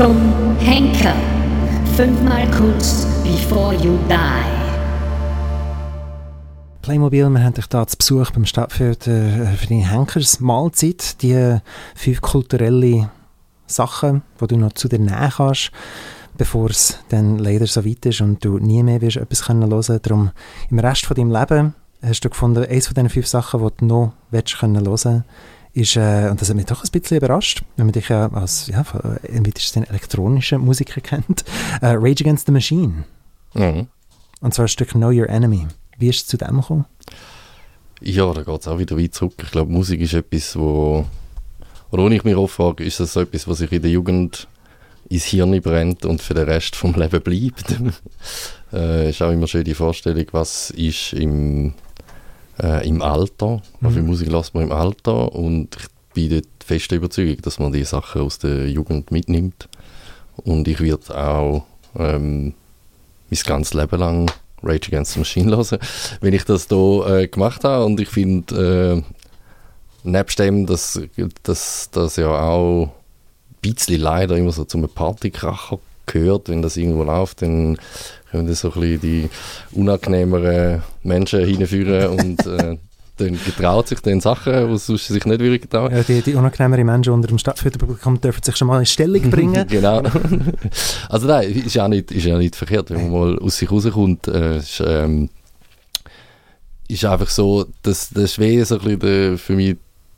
zum 0.00 0.16
Henker. 0.60 1.14
Fünfmal 1.94 2.50
kurz 2.52 3.04
before 3.22 3.74
you 3.74 3.98
die. 4.08 4.48
Playmobil, 6.80 7.28
wir 7.28 7.44
haben 7.44 7.52
dich 7.52 7.66
hier 7.70 7.86
zu 7.86 7.98
Besuch 7.98 8.30
beim 8.30 8.46
Stadtfeld 8.46 9.06
äh, 9.06 9.44
für 9.56 9.66
die 9.66 9.84
Henkersmahlzeit. 9.84 11.20
Die 11.20 11.58
fünf 11.94 12.22
kulturellen 12.22 13.10
Sachen, 13.66 14.22
die 14.40 14.46
du 14.46 14.56
noch 14.56 14.72
zu 14.72 14.88
dir 14.88 14.98
nehmen 14.98 15.32
kannst, 15.36 15.70
bevor 16.38 16.70
es 16.70 16.98
dann 17.10 17.38
leider 17.38 17.66
so 17.66 17.84
weit 17.84 18.06
ist 18.06 18.22
und 18.22 18.42
du 18.42 18.56
nie 18.56 18.82
mehr 18.82 19.02
wirst 19.02 19.18
etwas 19.18 19.42
können 19.44 19.70
hören 19.70 20.00
Darum 20.00 20.30
im 20.70 20.78
Rest 20.78 21.04
von 21.04 21.14
deinem 21.14 21.30
Leben 21.30 21.74
hast 22.00 22.24
du 22.24 22.30
gefunden, 22.30 22.64
eines 22.64 22.86
von 22.86 22.94
diesen 22.94 23.10
fünf 23.10 23.26
Sachen, 23.26 23.60
die 23.60 23.76
du 23.76 23.84
noch 23.84 24.14
willst 24.30 24.60
können 24.60 24.82
ist, 25.72 25.96
äh, 25.96 26.28
und 26.30 26.40
das 26.40 26.48
hat 26.48 26.56
mich 26.56 26.66
doch 26.66 26.84
ein 26.84 26.90
bisschen 26.90 27.16
überrascht, 27.16 27.62
wenn 27.76 27.86
man 27.86 27.92
dich 27.92 28.08
ja 28.08 28.28
als, 28.32 28.66
ja, 28.66 28.84
weitesten 28.92 29.84
elektronischen 29.84 30.60
Musiker 30.60 31.00
kennt, 31.00 31.44
äh, 31.80 31.88
Rage 31.88 32.24
Against 32.24 32.46
the 32.46 32.52
Machine. 32.52 33.04
Mhm. 33.54 33.86
Und 34.40 34.54
zwar 34.54 34.64
ein 34.64 34.68
Stück 34.68 34.90
Know 34.90 35.10
Your 35.10 35.28
Enemy. 35.28 35.66
Wie 35.98 36.08
ist 36.08 36.22
es 36.22 36.26
zu 36.26 36.36
dem 36.36 36.60
gekommen? 36.60 36.86
Ja, 38.00 38.32
da 38.32 38.42
geht 38.42 38.60
es 38.60 38.68
auch 38.68 38.78
wieder 38.78 38.98
weit 38.98 39.14
zurück. 39.14 39.34
Ich 39.42 39.50
glaube, 39.50 39.70
Musik 39.70 40.00
ist 40.00 40.14
etwas, 40.14 40.56
wo, 40.58 41.04
oder 41.90 42.04
wenn 42.04 42.12
ich 42.12 42.24
mich 42.24 42.34
auch 42.34 42.48
frage, 42.48 42.82
ist 42.82 42.98
das 42.98 43.12
so 43.12 43.20
etwas, 43.20 43.46
was 43.46 43.58
sich 43.58 43.70
in 43.70 43.82
der 43.82 43.90
Jugend 43.90 44.48
ins 45.10 45.24
Hirn 45.24 45.60
brennt 45.60 46.06
und 46.06 46.22
für 46.22 46.34
den 46.34 46.48
Rest 46.48 46.76
vom 46.76 46.94
Leben 46.94 47.20
bleibt. 47.20 47.76
äh, 48.72 49.10
ist 49.10 49.20
auch 49.20 49.30
immer 49.30 49.46
schön 49.46 49.64
die 49.64 49.74
Vorstellung, 49.74 50.24
was 50.32 50.70
ist 50.70 51.12
im, 51.12 51.74
äh, 52.62 52.86
im 52.88 53.02
Alter, 53.02 53.62
mhm. 53.80 53.96
wie 53.96 54.00
Musik 54.00 54.30
lässt 54.30 54.54
man 54.54 54.64
im 54.64 54.72
Alter 54.72 55.32
und 55.34 55.76
ich 55.76 55.86
bin 56.14 56.30
dort 56.30 56.64
fest 56.64 56.92
überzeugt, 56.92 57.46
dass 57.46 57.58
man 57.58 57.72
die 57.72 57.84
Sachen 57.84 58.22
aus 58.22 58.38
der 58.38 58.68
Jugend 58.68 59.10
mitnimmt 59.10 59.68
und 60.36 60.68
ich 60.68 60.80
werde 60.80 61.16
auch 61.16 61.64
ähm, 61.98 62.54
mein 63.30 63.40
ganzes 63.44 63.74
Leben 63.74 63.98
lang 63.98 64.30
Rage 64.62 64.88
Against 64.88 65.12
the 65.12 65.18
Machine 65.20 65.50
hören, 65.56 65.78
wenn 66.20 66.34
ich 66.34 66.44
das 66.44 66.68
hier 66.68 67.06
äh, 67.06 67.28
gemacht 67.28 67.64
habe. 67.64 67.84
Und 67.84 68.00
ich 68.00 68.08
finde, 68.08 69.02
äh, 70.04 70.08
nebst 70.08 70.38
dem, 70.38 70.66
dass 70.66 71.00
das 71.92 72.16
ja 72.16 72.28
auch 72.28 72.86
ein 72.86 72.92
bisschen 73.60 74.00
leider 74.00 74.36
immer 74.36 74.52
so 74.52 74.64
zum 74.64 74.88
Partykracher 74.88 75.78
gehört, 76.12 76.48
wenn 76.48 76.62
das 76.62 76.76
irgendwo 76.76 77.04
läuft, 77.04 77.42
dann 77.42 77.78
können 78.30 78.46
das 78.46 78.60
so 78.60 78.72
ein 78.72 78.80
bisschen 78.80 79.00
die 79.00 79.30
unangenehmeren 79.72 80.82
Menschen 81.02 81.44
hinführen 81.44 82.18
und 82.18 82.46
äh, 82.46 82.78
dann 83.16 83.38
getraut 83.44 83.88
sich 83.88 84.00
dann 84.00 84.20
Sachen, 84.20 84.70
die 84.70 84.78
sonst 84.78 85.08
sich 85.08 85.24
nicht 85.24 85.40
wirklich 85.40 85.62
getrauen. 85.62 85.94
Ja, 85.94 86.02
die, 86.02 86.22
die 86.22 86.34
unangenehmeren 86.34 86.86
Menschen 86.86 87.12
unter 87.12 87.28
dem 87.28 87.38
Stadtführerpublikum 87.38 88.20
dürfen 88.20 88.42
sich 88.42 88.56
schon 88.56 88.68
mal 88.68 88.80
in 88.80 88.86
Stellung 88.86 89.22
bringen. 89.30 89.66
genau. 89.68 90.02
Also 91.08 91.26
nein, 91.26 91.50
ist 91.50 91.74
ja 91.74 91.88
nicht, 91.88 92.10
ist 92.10 92.24
ja 92.24 92.38
nicht 92.38 92.56
verkehrt, 92.56 92.90
wenn 92.90 93.10
man 93.10 93.20
mal 93.20 93.38
aus 93.38 93.58
sich 93.58 93.70
rauskommt. 93.70 94.26
Äh, 94.28 94.58
ist, 94.58 94.82
ähm, 94.84 95.28
ist 96.88 97.04
einfach 97.04 97.28
so, 97.28 97.66
dass 97.82 98.10
das 98.10 98.34
Schwere 98.34 98.64
so 98.64 98.78
ein 98.78 98.98
bisschen 98.98 99.38
für 99.38 99.52
mich 99.54 99.76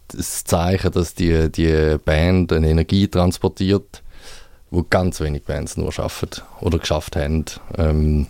das 0.09 0.45
Zeichen, 0.45 0.93
dass 0.93 1.15
die, 1.15 1.51
die 1.51 1.97
Band 2.05 2.53
eine 2.53 2.69
Energie 2.69 3.09
transportiert, 3.09 4.03
wo 4.73 4.85
ganz 4.89 5.21
wenig 5.21 5.45
Bands 5.45 5.77
nur 5.77 5.93
schaffen 5.93 6.31
oder 6.61 6.79
geschafft 6.79 7.15
haben. 7.15 7.45
Ähm, 7.77 8.27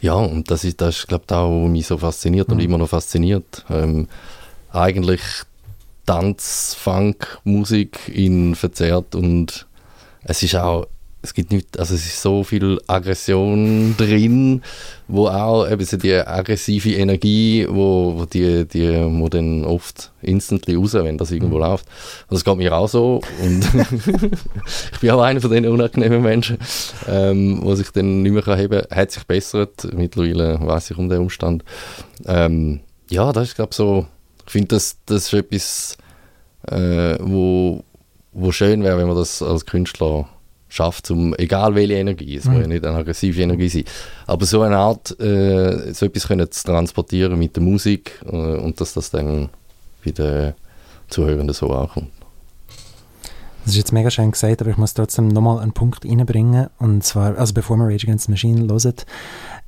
ja, 0.00 0.12
und 0.12 0.50
das 0.50 0.64
ist, 0.64 0.82
das 0.82 0.98
ist 0.98 1.08
glaube 1.08 1.24
ich, 1.26 1.34
auch 1.34 1.66
mich 1.66 1.86
so 1.86 1.98
fasziniert 1.98 2.48
mhm. 2.48 2.54
und 2.54 2.60
immer 2.60 2.78
noch 2.78 2.90
fasziniert. 2.90 3.64
Ähm, 3.70 4.06
eigentlich 4.70 5.22
Tanz, 6.04 6.76
Funk, 6.78 7.38
Musik 7.44 8.08
in 8.08 8.54
verzerrt 8.54 9.14
und 9.14 9.66
es 10.24 10.42
ist 10.42 10.56
auch 10.56 10.86
es 11.24 11.32
gibt 11.32 11.52
nicht, 11.52 11.78
also 11.78 11.94
es 11.94 12.04
ist 12.04 12.20
so 12.20 12.44
viel 12.44 12.78
Aggression 12.86 13.96
drin, 13.96 14.62
wo 15.08 15.28
auch 15.28 15.68
eben 15.68 15.82
so 15.84 15.96
die 15.96 16.14
aggressive 16.14 16.90
Energie, 16.90 17.66
wo, 17.68 18.14
wo 18.18 18.24
die, 18.26 18.66
die 18.66 18.90
muss 19.08 19.30
dann 19.30 19.64
oft 19.64 20.12
instantly 20.20 20.76
raus, 20.76 20.92
wenn 20.92 21.16
das 21.16 21.30
irgendwo 21.30 21.56
mhm. 21.56 21.62
läuft. 21.62 21.86
Und 22.28 22.34
das 22.34 22.44
geht 22.44 22.56
mir 22.56 22.76
auch 22.76 22.88
so 22.88 23.22
und 23.42 23.64
ich 24.92 25.00
bin 25.00 25.10
auch 25.10 25.22
einer 25.22 25.40
von 25.40 25.50
den 25.50 25.66
unangenehmen 25.66 26.22
Menschen, 26.22 26.58
ähm, 27.08 27.60
wo 27.62 27.74
sich 27.74 27.90
dann 27.90 28.22
nicht 28.22 28.32
mehr 28.32 28.56
heben 28.56 28.82
kann. 28.82 28.98
Hat 28.98 29.10
sich 29.10 29.24
bessert, 29.24 29.88
mittlerweile 29.94 30.60
weiß 30.60 30.90
ich 30.90 30.98
um 30.98 31.08
den 31.08 31.22
Umstand. 31.22 31.64
Ähm, 32.26 32.80
ja, 33.08 33.32
das 33.32 33.48
ist 33.48 33.54
glaube 33.56 33.70
ich 33.70 33.76
so, 33.76 34.06
ich 34.44 34.52
finde 34.52 34.68
das, 34.68 34.98
das 35.06 35.24
ist 35.24 35.32
etwas, 35.32 35.96
äh, 36.68 37.16
wo, 37.18 37.82
wo 38.32 38.52
schön 38.52 38.82
wäre, 38.82 38.98
wenn 38.98 39.06
man 39.06 39.16
das 39.16 39.40
als 39.40 39.64
Künstler 39.64 40.28
schafft, 40.74 41.10
um, 41.10 41.34
egal 41.36 41.74
welche 41.74 41.94
Energie, 41.94 42.36
es 42.36 42.44
mhm. 42.44 42.52
muss 42.52 42.62
ja 42.62 42.68
nicht 42.68 42.84
eine 42.84 42.96
aggressive 42.96 43.40
Energie 43.40 43.68
sein, 43.68 43.84
aber 44.26 44.44
so 44.44 44.62
eine 44.62 44.76
Art, 44.76 45.18
äh, 45.20 45.92
so 45.92 46.06
etwas 46.06 46.26
können 46.26 46.50
zu 46.50 46.64
transportieren 46.64 47.38
mit 47.38 47.54
der 47.56 47.62
Musik 47.62 48.20
äh, 48.26 48.36
und 48.36 48.80
dass 48.80 48.94
das 48.94 49.10
dann 49.10 49.48
bei 50.04 50.10
den 50.10 50.54
Zuhörenden 51.08 51.54
so 51.54 51.70
ankommt. 51.72 52.10
Das 53.64 53.72
ist 53.72 53.78
jetzt 53.78 53.92
mega 53.92 54.10
schön 54.10 54.30
gesagt, 54.30 54.60
aber 54.60 54.70
ich 54.70 54.76
muss 54.76 54.92
trotzdem 54.92 55.28
nochmal 55.28 55.60
einen 55.60 55.72
Punkt 55.72 56.04
reinbringen. 56.04 56.68
Und 56.78 57.02
zwar, 57.02 57.38
also 57.38 57.54
bevor 57.54 57.78
man 57.78 57.86
Rage 57.90 58.06
Against 58.06 58.26
the 58.26 58.32
Machine 58.32 58.68
hört, 58.68 59.06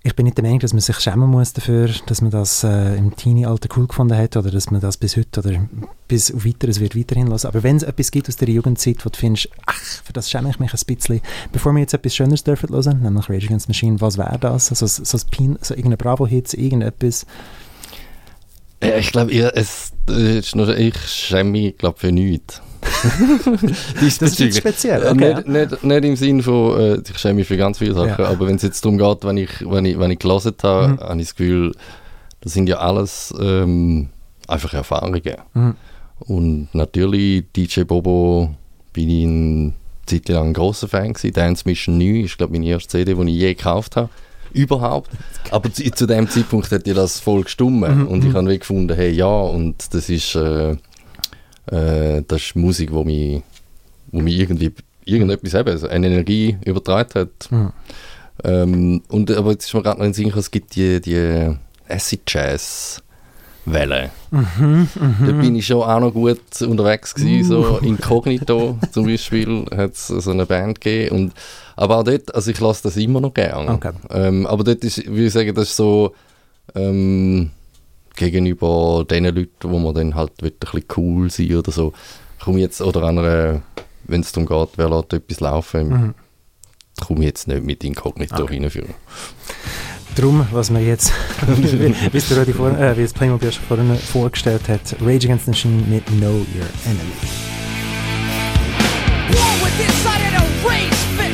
ich 0.07 0.15
bin 0.15 0.25
nicht 0.25 0.39
der 0.39 0.45
Meinung, 0.45 0.61
dass 0.61 0.73
man 0.73 0.81
sich 0.81 1.01
schämen 1.01 1.29
muss 1.29 1.53
dafür, 1.53 1.91
dass 2.07 2.23
man 2.23 2.31
das 2.31 2.63
äh, 2.63 2.95
im 2.97 3.17
Teenie-Alter 3.17 3.69
cool 3.77 3.89
gefunden 3.89 4.17
hat 4.17 4.37
oder 4.37 4.53
dass 4.53 4.71
man 4.71 4.81
das 4.81 4.97
bis 4.97 5.17
heute 5.17 5.41
oder 5.41 5.69
bis 6.07 6.33
auf 6.33 6.47
weiteres 6.47 6.79
wird 6.79 6.97
weiterhin 6.97 7.29
hören. 7.29 7.45
Aber 7.45 7.65
wenn 7.65 7.77
es 7.77 7.83
etwas 7.83 8.13
gibt 8.13 8.29
aus 8.29 8.37
der 8.37 8.49
Jugendzeit, 8.49 9.05
wo 9.05 9.11
du 9.11 9.19
findest, 9.19 9.49
ach, 9.67 9.75
für 9.75 10.13
das 10.13 10.31
schäme 10.31 10.49
ich 10.49 10.61
mich 10.61 10.73
ein 10.73 10.81
bisschen, 10.87 11.21
bevor 11.51 11.73
wir 11.73 11.81
jetzt 11.81 11.93
etwas 11.93 12.15
Schöneres 12.15 12.45
dürfen 12.45 12.69
hören, 12.71 13.03
nämlich 13.03 13.29
Rage 13.29 13.47
Against 13.47 13.67
the 13.67 13.71
Machine, 13.71 14.01
was 14.01 14.17
wäre 14.17 14.39
das? 14.39 14.71
Also 14.71 14.87
so, 14.87 15.05
so, 15.05 15.19
so 15.19 15.75
irgendein 15.75 15.99
Bravo-Hit, 15.99 16.55
irgendetwas? 16.55 17.27
Ja, 18.81 18.99
ich 18.99 19.11
glaube, 19.11 19.33
ich 19.33 20.97
schäme 21.09 21.51
mich 21.51 21.79
glaub, 21.79 21.99
für 21.99 22.13
nichts. 22.13 22.63
das 24.01 24.41
ist 24.41 24.57
speziell. 24.59 25.03
Äh, 25.03 25.11
okay. 25.11 25.35
Nicht, 25.35 25.49
nicht, 25.49 25.85
nicht, 25.85 26.05
im 26.05 26.17
Sinn 26.17 26.43
von, 26.43 26.79
äh, 26.79 27.03
ich 27.09 27.19
schäme 27.19 27.35
mich 27.35 27.49
für 27.49 27.57
ganz 27.57 27.79
viele 27.79 27.95
Sachen, 27.95 28.25
ja. 28.25 28.31
aber 28.31 28.47
wenn 28.47 28.57
es 28.57 28.63
jetzt 28.63 28.85
darum 28.85 28.99
geht, 28.99 29.25
wenn 29.25 29.37
ich, 29.37 29.51
wenn 29.69 29.85
ich, 29.85 29.99
wenn 29.99 30.11
ich 30.11 30.19
gelesen 30.19 30.55
habe, 30.63 30.89
mhm. 30.89 31.01
habe 31.01 31.21
ich 31.21 31.29
das 31.29 31.37
Gefühl, 31.37 31.73
das 32.41 32.53
sind 32.53 32.69
ja 32.69 32.79
alles 32.79 33.35
ähm, 33.41 34.09
einfach 34.47 34.75
Erfahrungen. 34.75 35.23
Mhm. 35.55 35.75
Und 36.21 36.69
natürlich, 36.73 37.45
DJ 37.55 37.83
Bobo 37.83 38.55
bin 38.93 39.11
ich 39.11 39.27
eine 39.27 39.73
Zeit 40.07 40.29
lang 40.29 40.49
ein 40.49 40.55
grosser 40.55 40.89
Fan 40.89 41.13
gewesen. 41.13 41.33
Dance 41.33 41.65
Mission 41.67 41.99
9 41.99 42.25
ist, 42.25 42.39
glaube 42.39 42.55
ich, 42.55 42.61
meine 42.61 42.71
erste 42.71 42.89
CD, 42.89 43.15
die 43.15 43.31
ich 43.31 43.41
je 43.41 43.55
gekauft 43.55 43.97
habe. 43.97 44.09
Überhaupt. 44.53 45.11
Aber 45.51 45.71
zu, 45.71 45.83
zu 45.91 46.07
dem 46.07 46.29
Zeitpunkt 46.31 46.71
hat 46.73 46.87
ja 46.87 46.95
das 46.95 47.21
voll 47.21 47.43
gestummen. 47.43 48.03
Mhm. 48.03 48.09
Und 48.09 48.25
ich 48.25 48.31
mhm. 48.31 48.37
habe 48.37 48.59
gefunden, 48.59 48.95
hey, 48.95 49.11
ja, 49.11 49.27
und 49.27 49.93
das 49.93 50.09
ist... 50.09 50.35
Äh, 50.35 50.77
äh, 51.67 52.23
das 52.27 52.43
ist 52.43 52.57
Musik, 52.57 52.93
wo 52.93 53.05
mich, 53.05 53.43
wo 54.13 54.21
mich 54.21 54.39
irgendwie 54.39 54.73
irgendetwas 55.05 55.55
eben, 55.55 55.71
also 55.71 55.89
eine 55.89 56.07
Energie 56.07 56.57
übertragen 56.65 57.11
hat. 57.15 57.51
Mhm. 57.51 57.73
Ähm, 58.45 59.03
und, 59.09 59.31
aber 59.31 59.53
jetzt 59.53 59.67
ist 59.67 59.75
mir 59.75 59.83
gerade 59.83 59.99
noch 59.99 60.07
in 60.07 60.13
Sinn 60.13 60.33
es 60.37 60.51
gibt 60.51 60.77
die, 60.77 61.01
die 61.01 61.57
Acid 61.89 62.21
Jazz 62.27 63.03
Welle. 63.67 64.11
Mhm, 64.31 64.89
mh. 64.95 65.27
Da 65.27 65.33
bin 65.33 65.57
ich 65.57 65.67
schon 65.67 65.83
auch 65.83 65.99
noch 65.99 66.13
gut 66.13 66.41
unterwegs 66.63 67.15
gewesen, 67.15 67.57
uh. 67.57 67.63
so 67.65 67.79
Incognito 67.79 68.79
zum 68.93 69.07
Beispiel 69.07 69.67
hat 69.75 69.95
es 69.95 70.07
so 70.07 70.31
eine 70.31 70.47
Band 70.47 70.81
gegeben 70.81 71.17
und 71.17 71.33
aber 71.75 71.99
auch 71.99 72.05
dort, 72.05 72.35
also 72.35 72.51
ich 72.51 72.61
lasse 72.61 72.85
das 72.85 72.97
immer 72.97 73.21
noch 73.21 73.35
gerne. 73.35 73.73
Okay. 73.73 73.93
Ähm, 74.11 74.47
aber 74.47 74.65
dort 74.65 74.85
ist, 74.85 75.05
würde 75.07 75.27
ich 75.27 75.33
sagen, 75.33 75.55
das 75.55 75.71
ist 75.71 75.77
so 75.77 76.15
ähm, 76.75 77.51
gegenüber 78.17 79.05
den 79.09 79.25
Leuten, 79.25 79.71
wo 79.71 79.79
man 79.79 79.95
dann 79.95 80.15
halt 80.15 80.33
ein 80.43 80.51
bisschen 80.51 80.85
cool 80.97 81.31
sein 81.31 81.55
oder 81.55 81.71
so. 81.71 81.93
Komme 82.43 82.61
jetzt, 82.61 82.81
oder 82.81 83.05
einer, 83.05 83.63
wenn 84.05 84.21
es 84.21 84.33
darum 84.33 84.47
geht, 84.47 84.77
wer 84.77 84.89
lässt 84.89 85.13
etwas 85.13 85.41
laufen, 85.41 85.89
mhm. 85.89 86.15
komme 87.05 87.21
ich 87.21 87.27
jetzt 87.27 87.49
nicht 87.49 87.65
mit 87.65 87.85
Inkognito 87.85 88.43
okay. 88.43 88.59
reinführen. 88.59 88.95
Darum, 90.17 90.47
was 90.51 90.71
man 90.71 90.85
jetzt, 90.85 91.13
wie, 91.47 92.17
es 92.17 92.29
der 92.29 92.47
vor, 92.55 92.71
äh, 92.71 92.97
wie 92.97 93.03
es 93.03 93.13
Playmobil 93.13 93.53
schon 93.53 93.65
vorhin 93.65 93.95
vorgestellt 93.97 94.69
hat, 94.69 94.97
Rage 95.03 95.27
Against 95.27 95.45
the 95.45 95.51
Machine 95.51 95.83
mit 95.89 96.07
Know 96.07 96.33
Your 96.55 96.67
Enemy. 96.87 97.13
War 99.33 99.57
with 99.63 101.26